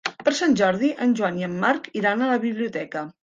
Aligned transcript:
Per 0.27 0.31
Sant 0.37 0.55
Jordi 0.61 0.89
en 1.05 1.13
Joan 1.19 1.37
i 1.43 1.47
en 1.49 1.53
Marc 1.65 1.91
iran 2.03 2.23
a 2.23 2.31
la 2.33 2.41
biblioteca. 2.49 3.05